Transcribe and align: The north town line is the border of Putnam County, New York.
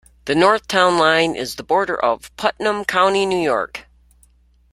The 0.25 0.33
north 0.33 0.67
town 0.67 0.97
line 0.97 1.35
is 1.35 1.53
the 1.57 1.63
border 1.63 1.95
of 1.95 2.35
Putnam 2.35 2.85
County, 2.85 3.27
New 3.27 3.39
York. 3.39 3.85